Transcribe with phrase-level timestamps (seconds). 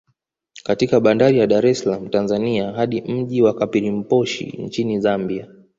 [0.63, 5.47] Katika bandari ya Dar es salaam Tanzania hadi mji wa Kapirimposhi Nchini Zambia